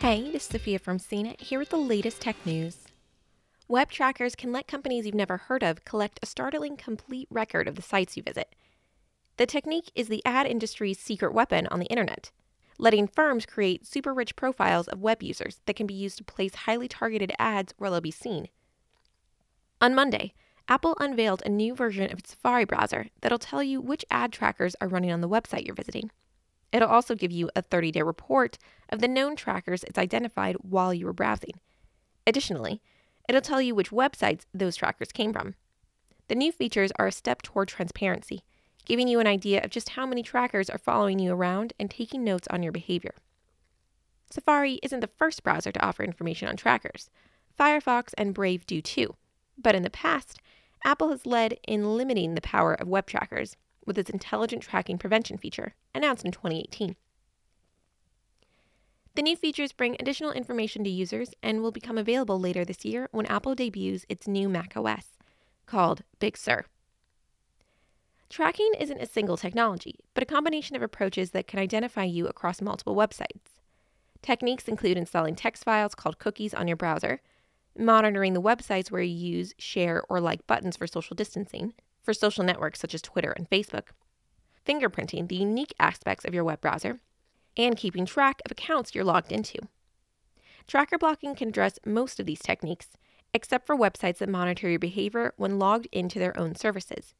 Hey, 0.00 0.30
this 0.30 0.44
is 0.44 0.48
Sophia 0.50 0.78
from 0.78 1.00
CNET 1.00 1.40
here 1.40 1.58
with 1.58 1.70
the 1.70 1.76
latest 1.76 2.20
tech 2.20 2.36
news. 2.46 2.84
Web 3.66 3.90
trackers 3.90 4.36
can 4.36 4.52
let 4.52 4.68
companies 4.68 5.04
you've 5.04 5.14
never 5.16 5.36
heard 5.36 5.64
of 5.64 5.84
collect 5.84 6.20
a 6.22 6.26
startling 6.26 6.76
complete 6.76 7.26
record 7.32 7.66
of 7.66 7.74
the 7.74 7.82
sites 7.82 8.16
you 8.16 8.22
visit. 8.22 8.54
The 9.38 9.44
technique 9.44 9.90
is 9.96 10.06
the 10.06 10.24
ad 10.24 10.46
industry's 10.46 11.00
secret 11.00 11.34
weapon 11.34 11.66
on 11.66 11.80
the 11.80 11.86
internet, 11.86 12.30
letting 12.78 13.08
firms 13.08 13.44
create 13.44 13.88
super 13.88 14.14
rich 14.14 14.36
profiles 14.36 14.86
of 14.86 15.00
web 15.00 15.20
users 15.20 15.60
that 15.66 15.74
can 15.74 15.88
be 15.88 15.94
used 15.94 16.18
to 16.18 16.24
place 16.24 16.54
highly 16.54 16.86
targeted 16.86 17.32
ads 17.36 17.74
where 17.76 17.90
they'll 17.90 18.00
be 18.00 18.12
seen. 18.12 18.46
On 19.80 19.96
Monday, 19.96 20.32
Apple 20.68 20.96
unveiled 21.00 21.42
a 21.44 21.48
new 21.48 21.74
version 21.74 22.04
of 22.12 22.20
its 22.20 22.30
Safari 22.30 22.64
browser 22.64 23.08
that'll 23.20 23.36
tell 23.36 23.64
you 23.64 23.80
which 23.80 24.04
ad 24.12 24.32
trackers 24.32 24.76
are 24.80 24.86
running 24.86 25.10
on 25.10 25.22
the 25.22 25.28
website 25.28 25.66
you're 25.66 25.74
visiting. 25.74 26.12
It'll 26.72 26.88
also 26.88 27.14
give 27.14 27.32
you 27.32 27.50
a 27.56 27.62
30 27.62 27.92
day 27.92 28.02
report 28.02 28.58
of 28.88 29.00
the 29.00 29.08
known 29.08 29.36
trackers 29.36 29.84
it's 29.84 29.98
identified 29.98 30.56
while 30.56 30.92
you 30.92 31.06
were 31.06 31.12
browsing. 31.12 31.54
Additionally, 32.26 32.80
it'll 33.28 33.40
tell 33.40 33.60
you 33.60 33.74
which 33.74 33.90
websites 33.90 34.42
those 34.52 34.76
trackers 34.76 35.12
came 35.12 35.32
from. 35.32 35.54
The 36.28 36.34
new 36.34 36.52
features 36.52 36.92
are 36.98 37.06
a 37.06 37.12
step 37.12 37.40
toward 37.42 37.68
transparency, 37.68 38.42
giving 38.84 39.08
you 39.08 39.18
an 39.18 39.26
idea 39.26 39.62
of 39.62 39.70
just 39.70 39.90
how 39.90 40.06
many 40.06 40.22
trackers 40.22 40.68
are 40.68 40.78
following 40.78 41.18
you 41.18 41.32
around 41.32 41.72
and 41.78 41.90
taking 41.90 42.22
notes 42.22 42.48
on 42.50 42.62
your 42.62 42.72
behavior. 42.72 43.14
Safari 44.30 44.78
isn't 44.82 45.00
the 45.00 45.06
first 45.06 45.42
browser 45.42 45.72
to 45.72 45.84
offer 45.84 46.02
information 46.02 46.48
on 46.48 46.56
trackers. 46.56 47.08
Firefox 47.58 48.12
and 48.18 48.34
Brave 48.34 48.66
do 48.66 48.82
too. 48.82 49.16
But 49.56 49.74
in 49.74 49.82
the 49.82 49.90
past, 49.90 50.38
Apple 50.84 51.10
has 51.10 51.26
led 51.26 51.58
in 51.66 51.96
limiting 51.96 52.34
the 52.34 52.40
power 52.40 52.74
of 52.74 52.88
web 52.88 53.06
trackers 53.06 53.56
with 53.88 53.98
its 53.98 54.10
intelligent 54.10 54.62
tracking 54.62 54.98
prevention 54.98 55.36
feature, 55.36 55.74
announced 55.92 56.24
in 56.24 56.30
2018. 56.30 56.94
The 59.16 59.22
new 59.22 59.34
features 59.34 59.72
bring 59.72 59.96
additional 59.98 60.30
information 60.30 60.84
to 60.84 60.90
users 60.90 61.30
and 61.42 61.60
will 61.60 61.72
become 61.72 61.98
available 61.98 62.38
later 62.38 62.64
this 62.64 62.84
year 62.84 63.08
when 63.10 63.26
Apple 63.26 63.56
debuts 63.56 64.06
its 64.08 64.28
new 64.28 64.48
Mac 64.48 64.76
OS, 64.76 65.18
called 65.66 66.04
Big 66.20 66.36
Sur. 66.36 66.66
Tracking 68.30 68.70
isn't 68.78 69.00
a 69.00 69.06
single 69.06 69.36
technology, 69.36 69.98
but 70.14 70.22
a 70.22 70.26
combination 70.26 70.76
of 70.76 70.82
approaches 70.82 71.32
that 71.32 71.48
can 71.48 71.58
identify 71.58 72.04
you 72.04 72.28
across 72.28 72.62
multiple 72.62 72.94
websites. 72.94 73.58
Techniques 74.22 74.68
include 74.68 74.96
installing 74.96 75.34
text 75.34 75.64
files 75.64 75.94
called 75.94 76.18
cookies 76.18 76.54
on 76.54 76.68
your 76.68 76.76
browser, 76.76 77.20
monitoring 77.76 78.34
the 78.34 78.42
websites 78.42 78.90
where 78.90 79.02
you 79.02 79.14
use 79.14 79.54
share 79.58 80.02
or 80.08 80.20
like 80.20 80.46
buttons 80.46 80.76
for 80.76 80.86
social 80.86 81.16
distancing, 81.16 81.72
for 82.08 82.14
social 82.14 82.42
networks 82.42 82.80
such 82.80 82.94
as 82.94 83.02
Twitter 83.02 83.32
and 83.32 83.50
Facebook, 83.50 83.88
fingerprinting 84.66 85.28
the 85.28 85.36
unique 85.36 85.74
aspects 85.78 86.24
of 86.24 86.32
your 86.32 86.42
web 86.42 86.58
browser, 86.58 87.00
and 87.54 87.76
keeping 87.76 88.06
track 88.06 88.40
of 88.46 88.50
accounts 88.50 88.94
you're 88.94 89.04
logged 89.04 89.30
into. 89.30 89.58
Tracker 90.66 90.96
blocking 90.96 91.34
can 91.34 91.50
address 91.50 91.78
most 91.84 92.18
of 92.18 92.24
these 92.24 92.38
techniques, 92.38 92.96
except 93.34 93.66
for 93.66 93.76
websites 93.76 94.16
that 94.18 94.30
monitor 94.30 94.70
your 94.70 94.78
behavior 94.78 95.34
when 95.36 95.58
logged 95.58 95.86
into 95.92 96.18
their 96.18 96.34
own 96.40 96.54
services. 96.54 97.12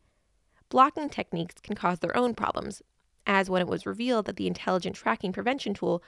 Blocking 0.71 1.11
techniques 1.11 1.57
can 1.63 1.77
cause 1.77 1.99
their 1.99 2.17
own 2.17 2.35
problems, 2.35 2.81
as 3.27 3.51
when 3.51 3.61
it 3.61 3.69
was 3.69 3.85
revealed 3.85 4.25
that 4.25 4.37
the 4.37 4.47
intelligent 4.47 4.97
tracking 4.97 5.35
prevention 5.35 5.75
tool 5.75 6.03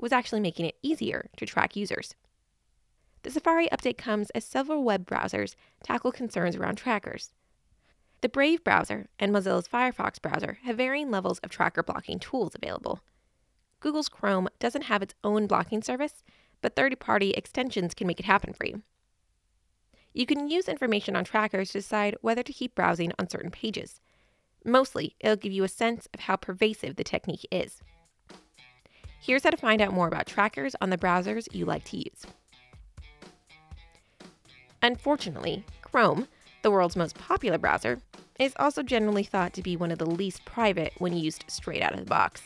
was 0.00 0.10
actually 0.10 0.40
making 0.40 0.66
it 0.66 0.78
easier 0.82 1.30
to 1.36 1.46
track 1.46 1.76
users. 1.76 2.16
The 3.22 3.30
Safari 3.30 3.68
update 3.68 3.96
comes 3.96 4.30
as 4.30 4.44
several 4.44 4.82
web 4.82 5.06
browsers 5.06 5.54
tackle 5.84 6.10
concerns 6.10 6.56
around 6.56 6.74
trackers. 6.74 7.30
The 8.24 8.30
Brave 8.30 8.64
browser 8.64 9.08
and 9.18 9.34
Mozilla's 9.34 9.68
Firefox 9.68 10.18
browser 10.18 10.56
have 10.62 10.78
varying 10.78 11.10
levels 11.10 11.40
of 11.40 11.50
tracker 11.50 11.82
blocking 11.82 12.18
tools 12.18 12.54
available. 12.54 13.00
Google's 13.80 14.08
Chrome 14.08 14.48
doesn't 14.58 14.84
have 14.84 15.02
its 15.02 15.12
own 15.22 15.46
blocking 15.46 15.82
service, 15.82 16.24
but 16.62 16.74
third 16.74 16.98
party 16.98 17.32
extensions 17.32 17.92
can 17.92 18.06
make 18.06 18.18
it 18.18 18.24
happen 18.24 18.54
for 18.54 18.64
you. 18.64 18.82
You 20.14 20.24
can 20.24 20.48
use 20.48 20.70
information 20.70 21.16
on 21.16 21.24
trackers 21.24 21.72
to 21.72 21.80
decide 21.80 22.16
whether 22.22 22.42
to 22.42 22.52
keep 22.54 22.74
browsing 22.74 23.12
on 23.18 23.28
certain 23.28 23.50
pages. 23.50 24.00
Mostly, 24.64 25.16
it'll 25.20 25.36
give 25.36 25.52
you 25.52 25.64
a 25.64 25.68
sense 25.68 26.08
of 26.14 26.20
how 26.20 26.36
pervasive 26.36 26.96
the 26.96 27.04
technique 27.04 27.46
is. 27.50 27.82
Here's 29.20 29.44
how 29.44 29.50
to 29.50 29.58
find 29.58 29.82
out 29.82 29.92
more 29.92 30.08
about 30.08 30.24
trackers 30.24 30.74
on 30.80 30.88
the 30.88 30.96
browsers 30.96 31.46
you 31.52 31.66
like 31.66 31.84
to 31.84 31.98
use. 31.98 32.24
Unfortunately, 34.80 35.66
Chrome, 35.82 36.26
the 36.64 36.70
world's 36.70 36.96
most 36.96 37.16
popular 37.16 37.58
browser, 37.58 38.00
is 38.40 38.54
also 38.58 38.82
generally 38.82 39.22
thought 39.22 39.52
to 39.52 39.62
be 39.62 39.76
one 39.76 39.92
of 39.92 39.98
the 39.98 40.10
least 40.10 40.44
private 40.44 40.92
when 40.98 41.16
used 41.16 41.44
straight 41.46 41.82
out 41.82 41.92
of 41.92 42.00
the 42.00 42.06
box. 42.06 42.42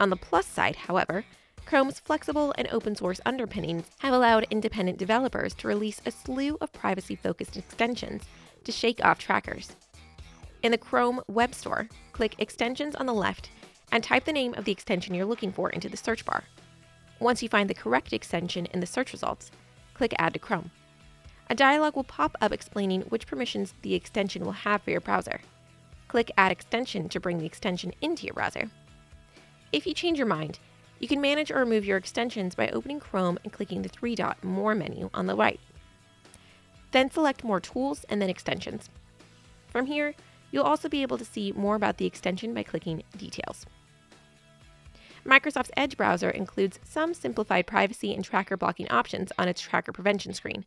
On 0.00 0.10
the 0.10 0.16
plus 0.16 0.46
side, 0.46 0.74
however, 0.74 1.24
Chrome's 1.66 2.00
flexible 2.00 2.54
and 2.58 2.66
open 2.72 2.96
source 2.96 3.20
underpinnings 3.24 3.90
have 3.98 4.12
allowed 4.12 4.46
independent 4.50 4.98
developers 4.98 5.54
to 5.54 5.68
release 5.68 6.00
a 6.04 6.10
slew 6.10 6.56
of 6.60 6.72
privacy 6.72 7.14
focused 7.14 7.56
extensions 7.56 8.24
to 8.64 8.72
shake 8.72 9.04
off 9.04 9.18
trackers. 9.18 9.76
In 10.62 10.72
the 10.72 10.78
Chrome 10.78 11.20
Web 11.28 11.54
Store, 11.54 11.88
click 12.12 12.34
Extensions 12.38 12.96
on 12.96 13.04
the 13.04 13.14
left 13.14 13.50
and 13.92 14.02
type 14.02 14.24
the 14.24 14.32
name 14.32 14.54
of 14.54 14.64
the 14.64 14.72
extension 14.72 15.14
you're 15.14 15.26
looking 15.26 15.52
for 15.52 15.68
into 15.70 15.90
the 15.90 15.96
search 15.98 16.24
bar. 16.24 16.44
Once 17.20 17.42
you 17.42 17.50
find 17.50 17.68
the 17.68 17.74
correct 17.74 18.14
extension 18.14 18.66
in 18.66 18.80
the 18.80 18.86
search 18.86 19.12
results, 19.12 19.50
click 19.92 20.14
Add 20.18 20.32
to 20.32 20.38
Chrome. 20.38 20.70
A 21.50 21.54
dialog 21.54 21.94
will 21.94 22.04
pop 22.04 22.36
up 22.40 22.52
explaining 22.52 23.02
which 23.02 23.26
permissions 23.26 23.74
the 23.82 23.94
extension 23.94 24.44
will 24.44 24.52
have 24.52 24.82
for 24.82 24.90
your 24.90 25.00
browser. 25.00 25.40
Click 26.08 26.30
Add 26.38 26.52
Extension 26.52 27.08
to 27.10 27.20
bring 27.20 27.38
the 27.38 27.46
extension 27.46 27.92
into 28.00 28.24
your 28.24 28.34
browser. 28.34 28.70
If 29.72 29.86
you 29.86 29.94
change 29.94 30.18
your 30.18 30.26
mind, 30.26 30.58
you 31.00 31.08
can 31.08 31.20
manage 31.20 31.50
or 31.50 31.58
remove 31.58 31.84
your 31.84 31.98
extensions 31.98 32.54
by 32.54 32.68
opening 32.68 33.00
Chrome 33.00 33.38
and 33.44 33.52
clicking 33.52 33.82
the 33.82 33.88
three 33.88 34.14
dot 34.14 34.42
More 34.42 34.74
menu 34.74 35.10
on 35.12 35.26
the 35.26 35.34
right. 35.34 35.60
Then 36.92 37.10
select 37.10 37.44
More 37.44 37.60
Tools 37.60 38.04
and 38.08 38.22
then 38.22 38.30
Extensions. 38.30 38.88
From 39.68 39.86
here, 39.86 40.14
you'll 40.50 40.64
also 40.64 40.88
be 40.88 41.02
able 41.02 41.18
to 41.18 41.24
see 41.24 41.52
more 41.52 41.74
about 41.74 41.98
the 41.98 42.06
extension 42.06 42.54
by 42.54 42.62
clicking 42.62 43.02
Details. 43.18 43.66
Microsoft's 45.26 45.72
Edge 45.76 45.96
browser 45.96 46.30
includes 46.30 46.78
some 46.84 47.12
simplified 47.12 47.66
privacy 47.66 48.14
and 48.14 48.24
tracker 48.24 48.56
blocking 48.56 48.88
options 48.90 49.32
on 49.36 49.48
its 49.48 49.60
tracker 49.60 49.90
prevention 49.90 50.32
screen. 50.32 50.64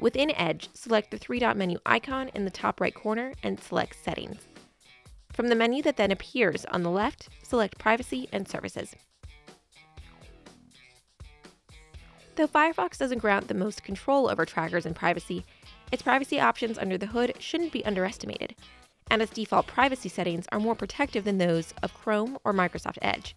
Within 0.00 0.30
Edge, 0.36 0.68
select 0.74 1.10
the 1.10 1.18
three 1.18 1.38
dot 1.38 1.56
menu 1.56 1.78
icon 1.84 2.30
in 2.34 2.44
the 2.44 2.50
top 2.50 2.80
right 2.80 2.94
corner 2.94 3.34
and 3.42 3.58
select 3.58 3.96
Settings. 4.02 4.46
From 5.32 5.48
the 5.48 5.54
menu 5.54 5.82
that 5.82 5.96
then 5.96 6.10
appears 6.10 6.64
on 6.66 6.82
the 6.82 6.90
left, 6.90 7.28
select 7.42 7.78
Privacy 7.78 8.28
and 8.32 8.48
Services. 8.48 8.94
Though 12.36 12.46
Firefox 12.46 12.96
doesn't 12.98 13.18
grant 13.18 13.48
the 13.48 13.54
most 13.54 13.82
control 13.82 14.30
over 14.30 14.44
trackers 14.44 14.86
and 14.86 14.94
privacy, 14.94 15.44
its 15.90 16.02
privacy 16.02 16.38
options 16.38 16.78
under 16.78 16.96
the 16.96 17.06
hood 17.06 17.34
shouldn't 17.40 17.72
be 17.72 17.84
underestimated, 17.84 18.54
and 19.10 19.20
its 19.20 19.32
default 19.32 19.66
privacy 19.66 20.08
settings 20.08 20.46
are 20.52 20.60
more 20.60 20.76
protective 20.76 21.24
than 21.24 21.38
those 21.38 21.74
of 21.82 21.94
Chrome 21.94 22.38
or 22.44 22.52
Microsoft 22.52 22.98
Edge. 23.02 23.34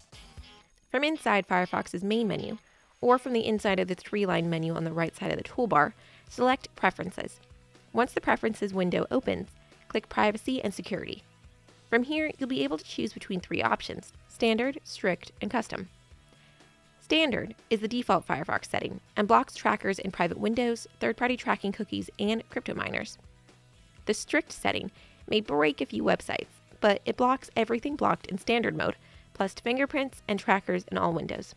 From 0.92 1.04
inside 1.04 1.48
Firefox's 1.48 2.04
main 2.04 2.28
menu, 2.28 2.60
or 3.00 3.18
from 3.18 3.34
the 3.34 3.48
inside 3.48 3.80
of 3.80 3.88
the 3.88 3.96
three 3.96 4.28
line 4.28 4.50
menu 4.50 4.76
on 4.76 4.84
the 4.84 4.94
right 4.94 5.16
side 5.16 5.32
of 5.32 5.38
the 5.38 5.44
toolbar, 5.44 5.94
select 6.32 6.74
Preferences. 6.78 7.40
Once 7.92 8.14
the 8.14 8.22
Preferences 8.22 8.74
window 8.74 9.06
opens, 9.12 9.50
click 9.90 10.08
Privacy 10.08 10.64
and 10.64 10.74
Security. 10.74 11.24
From 11.90 12.04
here, 12.04 12.32
you'll 12.38 12.48
be 12.48 12.64
able 12.64 12.78
to 12.78 12.86
choose 12.86 13.12
between 13.12 13.42
three 13.42 13.62
options 13.62 14.14
Standard, 14.30 14.80
Strict, 14.86 15.34
and 15.42 15.52
Custom. 15.52 15.90
Standard 17.02 17.54
is 17.70 17.82
the 17.82 17.90
default 17.90 18.26
Firefox 18.26 18.70
setting 18.70 19.02
and 19.18 19.28
blocks 19.28 19.56
trackers 19.56 20.00
in 20.00 20.12
private 20.12 20.40
windows, 20.40 20.88
third 21.02 21.18
party 21.18 21.36
tracking 21.36 21.74
cookies, 21.74 22.10
and 22.18 22.50
crypto 22.50 22.74
miners. 22.74 23.18
The 24.06 24.14
Strict 24.14 24.54
setting 24.54 24.90
may 25.28 25.42
break 25.42 25.82
a 25.82 25.86
few 25.86 26.02
websites, 26.02 26.48
but 26.80 27.02
it 27.06 27.18
blocks 27.18 27.52
everything 27.58 27.98
blocked 27.98 28.28
in 28.28 28.38
standard 28.38 28.78
mode, 28.78 28.96
plus 29.34 29.54
fingerprints 29.54 30.22
and 30.30 30.40
trackers 30.40 30.86
in 30.90 30.98
all 30.98 31.12
windows. 31.12 31.56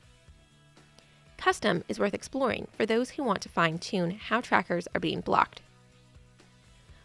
Custom 1.44 1.84
is 1.90 1.98
worth 1.98 2.14
exploring 2.14 2.68
for 2.72 2.86
those 2.86 3.10
who 3.10 3.22
want 3.22 3.42
to 3.42 3.50
fine 3.50 3.76
tune 3.76 4.12
how 4.12 4.40
trackers 4.40 4.88
are 4.94 4.98
being 4.98 5.20
blocked. 5.20 5.60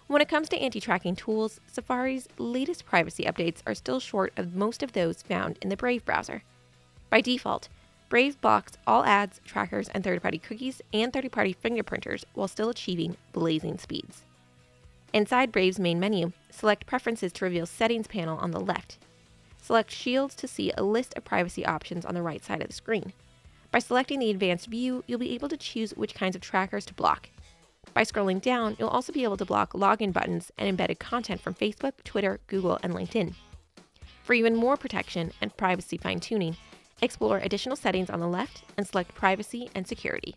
When 0.08 0.22
it 0.22 0.30
comes 0.30 0.48
to 0.48 0.58
anti 0.58 0.80
tracking 0.80 1.18
tools, 1.18 1.60
Safari's 1.68 2.30
latest 2.38 2.86
privacy 2.86 3.26
updates 3.26 3.62
are 3.68 3.76
still 3.76 4.00
short 4.00 4.32
of 4.38 4.56
most 4.56 4.82
of 4.82 4.94
those 4.94 5.24
found 5.24 5.58
in 5.62 5.68
the 5.68 5.76
Brave 5.76 6.06
browser. 6.06 6.44
By 7.10 7.20
default, 7.20 7.68
Brave 8.08 8.40
blocks 8.40 8.78
all 8.88 9.04
ads, 9.04 9.42
trackers, 9.44 9.90
and 9.90 10.06
third 10.06 10.22
party 10.22 10.38
cookies 10.38 10.82
and 10.94 11.12
third 11.12 11.30
party 11.34 11.54
fingerprinters 11.54 12.24
while 12.34 12.48
still 12.48 12.70
achieving 12.70 13.18
blazing 13.34 13.78
speeds. 13.78 14.24
Inside 15.12 15.52
Brave's 15.52 15.82
main 15.82 16.00
menu, 16.00 16.32
select 16.50 16.86
Preferences 16.88 17.34
to 17.34 17.44
reveal 17.44 17.66
Settings 17.66 18.08
panel 18.08 18.38
on 18.38 18.52
the 18.52 18.62
left. 18.62 19.00
Select 19.62 19.92
Shields 19.92 20.34
to 20.36 20.48
see 20.48 20.72
a 20.78 20.84
list 20.84 21.14
of 21.18 21.26
privacy 21.26 21.66
options 21.66 22.06
on 22.06 22.14
the 22.14 22.22
right 22.22 22.42
side 22.42 22.62
of 22.62 22.70
the 22.70 22.74
screen. 22.74 23.12
By 23.72 23.80
selecting 23.80 24.20
the 24.20 24.30
advanced 24.30 24.68
view, 24.68 25.04
you'll 25.08 25.20
be 25.20 25.34
able 25.36 25.50
to 25.50 25.58
choose 25.58 25.92
which 25.92 26.16
kinds 26.16 26.36
of 26.36 26.42
trackers 26.42 26.86
to 26.86 26.94
block. 26.94 27.30
By 27.94 28.04
scrolling 28.04 28.42
down, 28.42 28.76
you'll 28.80 28.90
also 28.90 29.14
be 29.14 29.24
able 29.24 29.38
to 29.38 29.46
block 29.46 29.74
login 29.74 30.14
buttons 30.14 30.52
and 30.58 30.68
embedded 30.68 31.00
content 31.00 31.42
from 31.42 31.54
Facebook, 31.54 32.04
Twitter, 32.04 32.40
Google, 32.48 32.80
and 32.84 32.94
LinkedIn. 32.94 33.34
For 34.24 34.34
even 34.34 34.56
more 34.56 34.78
protection 34.78 35.32
and 35.42 35.56
privacy 35.56 35.98
fine 35.98 36.20
tuning, 36.20 36.56
Explore 37.02 37.38
additional 37.38 37.76
settings 37.76 38.10
on 38.10 38.20
the 38.20 38.28
left 38.28 38.64
and 38.78 38.86
select 38.86 39.16
Privacy 39.16 39.70
and 39.74 39.88
Security. 39.88 40.36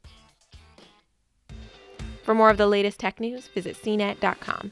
For 2.23 2.35
more 2.35 2.51
of 2.51 2.57
the 2.57 2.69
latest 2.69 3.01
tech 3.01 3.19
news, 3.19 3.49
visit 3.49 3.77
cnet.com. 3.83 4.71